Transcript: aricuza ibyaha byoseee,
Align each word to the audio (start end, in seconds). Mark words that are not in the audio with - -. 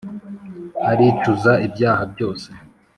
aricuza 0.89 1.51
ibyaha 1.65 2.03
byoseee, 2.11 2.61